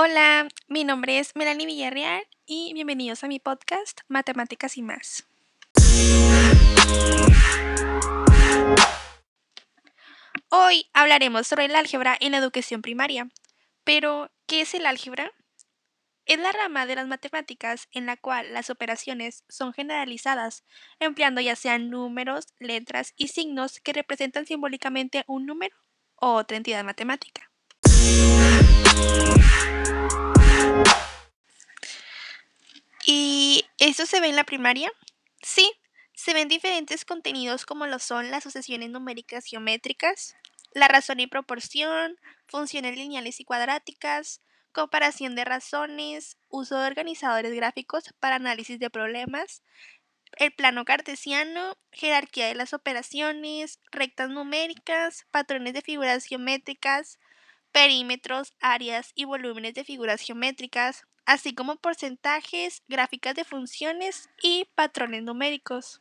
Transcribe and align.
Hola, 0.00 0.46
mi 0.68 0.84
nombre 0.84 1.18
es 1.18 1.34
Melanie 1.34 1.66
Villarreal 1.66 2.22
y 2.46 2.72
bienvenidos 2.72 3.24
a 3.24 3.26
mi 3.26 3.40
podcast 3.40 4.02
Matemáticas 4.06 4.76
y 4.76 4.82
más. 4.82 5.26
Hoy 10.50 10.88
hablaremos 10.92 11.48
sobre 11.48 11.64
el 11.64 11.74
álgebra 11.74 12.16
en 12.20 12.30
la 12.30 12.38
educación 12.38 12.80
primaria. 12.80 13.28
Pero, 13.82 14.30
¿qué 14.46 14.60
es 14.60 14.72
el 14.74 14.86
álgebra? 14.86 15.32
Es 16.26 16.38
la 16.38 16.52
rama 16.52 16.86
de 16.86 16.94
las 16.94 17.08
matemáticas 17.08 17.88
en 17.90 18.06
la 18.06 18.16
cual 18.16 18.54
las 18.54 18.70
operaciones 18.70 19.42
son 19.48 19.72
generalizadas, 19.72 20.62
empleando 21.00 21.40
ya 21.40 21.56
sean 21.56 21.90
números, 21.90 22.46
letras 22.60 23.14
y 23.16 23.26
signos 23.26 23.80
que 23.80 23.94
representan 23.94 24.46
simbólicamente 24.46 25.24
un 25.26 25.44
número 25.44 25.74
o 26.14 26.34
otra 26.34 26.56
entidad 26.56 26.84
matemática. 26.84 27.50
¿Y 33.06 33.64
eso 33.78 34.04
se 34.04 34.20
ve 34.20 34.28
en 34.28 34.36
la 34.36 34.44
primaria? 34.44 34.92
Sí, 35.42 35.72
se 36.14 36.34
ven 36.34 36.48
diferentes 36.48 37.04
contenidos 37.04 37.64
como 37.64 37.86
lo 37.86 37.98
son 37.98 38.30
las 38.30 38.42
sucesiones 38.42 38.90
numéricas 38.90 39.46
geométricas, 39.46 40.36
la 40.74 40.88
razón 40.88 41.20
y 41.20 41.26
proporción, 41.26 42.16
funciones 42.46 42.96
lineales 42.96 43.40
y 43.40 43.44
cuadráticas, 43.44 44.42
comparación 44.72 45.34
de 45.34 45.44
razones, 45.44 46.36
uso 46.48 46.78
de 46.78 46.86
organizadores 46.86 47.54
gráficos 47.54 48.12
para 48.20 48.36
análisis 48.36 48.78
de 48.78 48.90
problemas, 48.90 49.62
el 50.36 50.52
plano 50.52 50.84
cartesiano, 50.84 51.76
jerarquía 51.90 52.46
de 52.46 52.54
las 52.54 52.74
operaciones, 52.74 53.80
rectas 53.90 54.28
numéricas, 54.28 55.26
patrones 55.30 55.72
de 55.72 55.82
figuras 55.82 56.24
geométricas, 56.24 57.18
perímetros, 57.78 58.54
áreas 58.58 59.12
y 59.14 59.24
volúmenes 59.24 59.72
de 59.72 59.84
figuras 59.84 60.20
geométricas, 60.20 61.04
así 61.26 61.54
como 61.54 61.76
porcentajes, 61.76 62.82
gráficas 62.88 63.36
de 63.36 63.44
funciones 63.44 64.28
y 64.42 64.64
patrones 64.74 65.22
numéricos. 65.22 66.00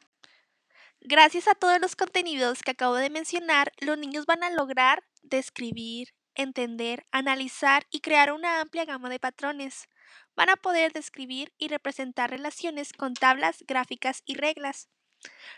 Gracias 1.01 1.47
a 1.47 1.53
todos 1.53 1.79
los 1.79 1.95
contenidos 1.95 2.63
que 2.63 2.71
acabo 2.71 2.95
de 2.95 3.11
mencionar, 3.11 3.71
los 3.79 3.95
niños 3.95 4.25
van 4.25 4.43
a 4.43 4.49
lograr 4.49 5.03
describir, 5.21 6.15
entender, 6.33 7.05
analizar 7.11 7.85
y 7.91 7.99
crear 7.99 8.31
una 8.31 8.59
amplia 8.59 8.85
gama 8.85 9.07
de 9.07 9.19
patrones. 9.19 9.87
Van 10.35 10.49
a 10.49 10.55
poder 10.55 10.93
describir 10.93 11.53
y 11.59 11.67
representar 11.67 12.31
relaciones 12.31 12.91
con 12.91 13.13
tablas, 13.13 13.63
gráficas 13.67 14.23
y 14.25 14.33
reglas. 14.33 14.89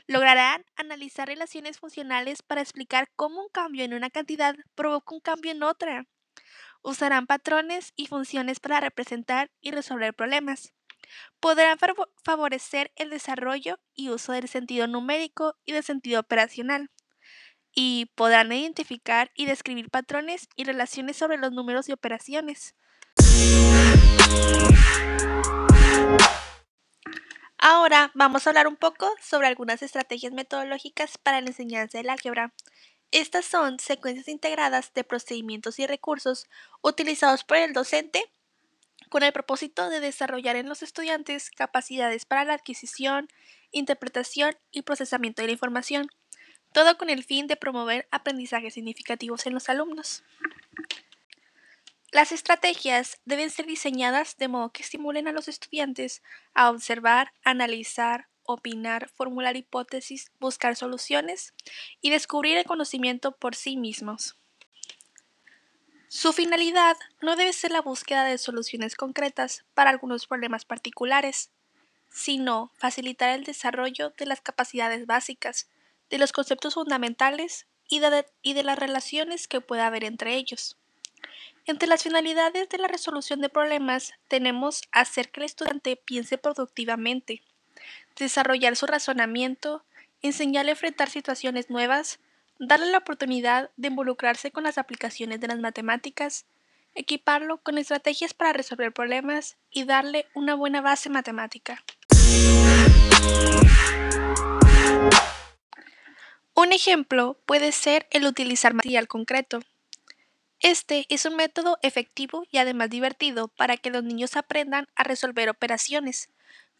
Lograrán 0.08 0.66
analizar 0.76 1.28
relaciones 1.28 1.80
funcionales 1.80 2.42
para 2.42 2.62
explicar 2.62 3.10
cómo 3.16 3.42
un 3.42 3.50
cambio 3.50 3.84
en 3.86 3.94
una 3.94 4.10
cantidad 4.10 4.56
provoca 4.76 5.14
un 5.14 5.22
cambio 5.22 5.52
en 5.52 5.64
otra. 5.64 6.06
Usarán 6.82 7.28
patrones 7.28 7.94
y 7.96 8.08
funciones 8.08 8.60
para 8.60 8.80
representar 8.80 9.52
y 9.62 9.72
resolver 9.72 10.14
problemas. 10.14 10.74
Podrán 11.40 11.78
favorecer 12.24 12.92
el 12.96 13.10
desarrollo 13.10 13.80
y 13.94 14.10
uso 14.10 14.32
del 14.32 14.48
sentido 14.48 14.88
numérico 14.88 15.56
y 15.66 15.74
del 15.74 15.84
sentido 15.84 16.20
operacional 16.22 16.90
y 17.74 18.12
podrán 18.16 18.52
identificar 18.52 19.32
y 19.36 19.46
describir 19.46 19.90
patrones 19.90 20.50
y 20.56 20.64
relaciones 20.64 21.18
sobre 21.18 21.38
los 21.38 21.52
números 21.52 21.88
y 21.90 21.94
operaciones. 21.94 22.76
Ahora 27.60 28.12
vamos 28.14 28.48
a 28.48 28.50
hablar 28.52 28.68
un 28.68 28.78
poco 28.78 29.14
sobre 29.22 29.48
algunas 29.48 29.82
estrategias 29.82 30.32
metodológicas 30.32 31.18
para 31.18 31.42
la 31.42 31.48
enseñanza 31.48 31.98
del 31.98 32.10
álgebra. 32.10 32.54
Estas 33.12 33.46
son 33.46 33.80
secuencias 33.80 34.28
integradas 34.28 34.94
de 34.94 35.04
procedimientos 35.04 35.78
y 35.80 35.86
recursos 35.86 36.48
utilizados 36.82 37.44
por 37.44 37.58
el 37.58 37.74
docente 37.74 38.24
con 39.10 39.24
el 39.24 39.34
propósito 39.34 39.90
de 39.90 40.00
desarrollar 40.00 40.56
en 40.56 40.70
los 40.70 40.84
estudiantes 40.84 41.52
capacidades 41.52 42.26
para 42.26 42.46
la 42.46 42.54
adquisición, 42.54 43.28
interpretación 43.72 44.56
y 44.72 44.84
procesamiento 44.84 45.42
de 45.42 45.48
la 45.48 45.54
información 45.54 46.10
todo 46.72 46.98
con 46.98 47.10
el 47.10 47.24
fin 47.24 47.48
de 47.48 47.56
promover 47.56 48.08
aprendizajes 48.12 48.74
significativos 48.74 49.46
en 49.46 49.54
los 49.54 49.70
alumnos. 49.70 50.24
Las 52.12 52.32
estrategias 52.32 53.20
deben 53.26 53.52
ser 53.52 53.68
diseñadas 53.68 54.36
de 54.38 54.48
modo 54.48 54.72
que 54.72 54.82
estimulen 54.82 55.28
a 55.28 55.32
los 55.32 55.48
estudiantes 55.48 56.24
a 56.54 56.70
observar, 56.70 57.32
analizar, 57.44 58.28
opinar, 58.44 59.10
formular 59.10 59.56
hipótesis, 59.56 60.32
buscar 60.40 60.76
soluciones 60.76 61.54
y 62.02 62.10
descubrir 62.10 62.58
el 62.58 62.66
conocimiento 62.66 63.34
por 63.38 63.56
sí 63.56 63.78
mismos. 63.78 64.38
Su 66.08 66.34
finalidad 66.34 66.98
no 67.22 67.36
debe 67.36 67.54
ser 67.54 67.70
la 67.70 67.84
búsqueda 67.84 68.24
de 68.24 68.40
soluciones 68.40 68.96
concretas 68.96 69.64
para 69.76 69.92
algunos 69.92 70.26
problemas 70.26 70.66
particulares, 70.66 71.52
sino 72.10 72.72
facilitar 72.74 73.30
el 73.38 73.44
desarrollo 73.44 74.10
de 74.18 74.26
las 74.26 74.42
capacidades 74.42 75.06
básicas 75.06 75.70
de 76.10 76.18
los 76.18 76.32
conceptos 76.32 76.74
fundamentales 76.74 77.68
y 77.88 78.00
de, 78.00 78.64
las 78.64 78.80
relaciones 78.80 79.48
que 79.48 79.62
pueda 79.62 79.86
haber 79.86 80.04
entre 80.04 80.36
ellos. 80.36 80.80
Entre 81.70 81.88
las 81.88 82.02
finalidades 82.02 82.68
de 82.68 82.80
la 82.80 82.88
resolución 82.88 83.42
de 83.42 83.50
problemas 83.50 84.14
tenemos 84.28 84.82
hacer 84.92 85.30
que 85.30 85.42
el 85.42 85.46
estudiante 85.46 86.02
piense 86.04 86.40
productivamente, 86.40 87.44
desarrollar 88.18 88.76
su 88.76 88.88
razonamiento, 88.88 89.84
enseñarle 90.24 90.72
a 90.72 90.74
enfrentar 90.74 91.12
situaciones 91.12 91.70
nuevas, 91.70 92.18
darle 92.58 92.88
la 92.88 92.98
oportunidad 92.98 93.70
de 93.78 93.90
involucrarse 93.90 94.50
con 94.50 94.64
las 94.64 94.80
aplicaciones 94.80 95.42
de 95.42 95.48
las 95.48 95.60
matemáticas, 95.60 96.48
equiparlo 96.96 97.60
con 97.60 97.78
estrategias 97.78 98.34
para 98.34 98.52
resolver 98.52 98.92
problemas 98.92 99.56
y 99.70 99.84
darle 99.84 100.26
una 100.34 100.56
buena 100.56 100.82
base 100.82 101.12
matemática. 101.12 101.84
Un 106.56 106.74
ejemplo 106.74 107.38
puede 107.46 107.72
ser 107.74 108.08
el 108.10 108.26
utilizar 108.26 108.74
material 108.74 109.08
concreto. 109.08 109.60
Este 110.62 111.06
es 111.08 111.26
un 111.26 111.38
método 111.38 111.78
efectivo 111.84 112.46
y 112.52 112.58
además 112.58 112.90
divertido 112.90 113.48
para 113.48 113.78
que 113.78 113.90
los 113.90 114.04
niños 114.04 114.36
aprendan 114.36 114.88
a 114.96 115.04
resolver 115.04 115.50
operaciones. 115.50 116.30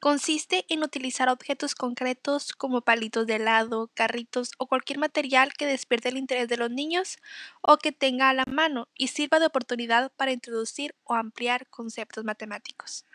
Consiste 0.02 0.66
en 0.68 0.84
utilizar 0.84 1.30
objetos 1.30 1.76
concretos 1.76 2.52
como 2.54 2.82
palitos 2.82 3.26
de 3.26 3.36
helado, 3.36 3.90
carritos 3.94 4.52
o 4.58 4.68
cualquier 4.68 5.00
material 5.00 5.54
que 5.54 5.66
despierte 5.66 6.10
el 6.10 6.18
interés 6.18 6.50
de 6.50 6.58
los 6.58 6.70
niños 6.70 7.20
o 7.62 7.78
que 7.78 7.94
tenga 7.94 8.30
a 8.30 8.34
la 8.34 8.46
mano 8.46 8.90
y 8.96 9.08
sirva 9.08 9.40
de 9.40 9.46
oportunidad 9.46 10.12
para 10.18 10.32
introducir 10.34 10.94
o 11.06 11.16
ampliar 11.16 11.68
conceptos 11.68 12.26
matemáticos. 12.26 13.06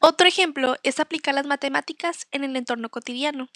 Otro 0.00 0.28
ejemplo 0.28 0.76
es 0.82 1.00
aplicar 1.00 1.34
las 1.34 1.46
matemáticas 1.46 2.26
en 2.30 2.44
el 2.44 2.56
entorno 2.56 2.90
cotidiano. 2.90 3.48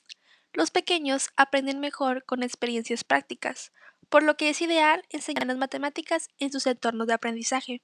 Los 0.54 0.70
pequeños 0.70 1.28
aprenden 1.36 1.80
mejor 1.80 2.24
con 2.24 2.42
experiencias 2.42 3.04
prácticas, 3.04 3.72
por 4.12 4.22
lo 4.22 4.36
que 4.36 4.50
es 4.50 4.60
ideal 4.60 5.02
enseñar 5.08 5.46
las 5.46 5.56
matemáticas 5.56 6.28
en 6.38 6.52
sus 6.52 6.66
entornos 6.66 7.06
de 7.06 7.14
aprendizaje. 7.14 7.80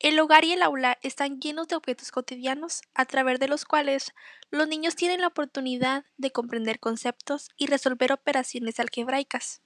El 0.00 0.18
hogar 0.18 0.44
y 0.44 0.52
el 0.52 0.62
aula 0.62 0.98
están 1.00 1.40
llenos 1.40 1.68
de 1.68 1.76
objetos 1.76 2.10
cotidianos 2.10 2.82
a 2.92 3.04
través 3.04 3.38
de 3.38 3.46
los 3.46 3.64
cuales 3.64 4.12
los 4.50 4.66
niños 4.66 4.96
tienen 4.96 5.20
la 5.20 5.28
oportunidad 5.28 6.04
de 6.16 6.32
comprender 6.32 6.80
conceptos 6.80 7.50
y 7.56 7.68
resolver 7.68 8.12
operaciones 8.12 8.80
algebraicas. 8.80 9.62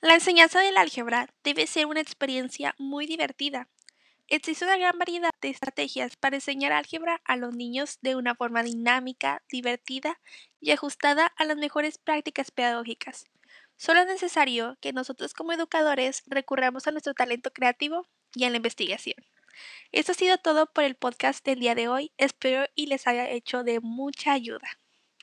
La 0.00 0.14
enseñanza 0.14 0.58
del 0.58 0.78
álgebra 0.78 1.32
debe 1.44 1.68
ser 1.68 1.86
una 1.86 2.00
experiencia 2.00 2.74
muy 2.76 3.06
divertida, 3.06 3.68
Existe 4.32 4.64
una 4.64 4.76
gran 4.76 4.96
variedad 4.96 5.32
de 5.40 5.48
estrategias 5.48 6.14
para 6.14 6.36
enseñar 6.36 6.70
álgebra 6.70 7.20
a 7.24 7.34
los 7.34 7.52
niños 7.52 7.98
de 8.00 8.14
una 8.14 8.36
forma 8.36 8.62
dinámica, 8.62 9.42
divertida 9.50 10.20
y 10.60 10.70
ajustada 10.70 11.26
a 11.36 11.44
las 11.44 11.56
mejores 11.56 11.98
prácticas 11.98 12.52
pedagógicas. 12.52 13.24
Solo 13.76 14.02
es 14.02 14.06
necesario 14.06 14.78
que 14.80 14.92
nosotros 14.92 15.34
como 15.34 15.52
educadores 15.52 16.22
recurramos 16.26 16.86
a 16.86 16.92
nuestro 16.92 17.12
talento 17.12 17.52
creativo 17.52 18.06
y 18.32 18.44
a 18.44 18.50
la 18.50 18.58
investigación. 18.58 19.16
Esto 19.90 20.12
ha 20.12 20.14
sido 20.14 20.38
todo 20.38 20.72
por 20.72 20.84
el 20.84 20.94
podcast 20.94 21.44
del 21.44 21.58
día 21.58 21.74
de 21.74 21.88
hoy. 21.88 22.12
Espero 22.16 22.66
y 22.76 22.86
les 22.86 23.08
haya 23.08 23.28
hecho 23.28 23.64
de 23.64 23.80
mucha 23.80 24.32
ayuda. 24.32 24.79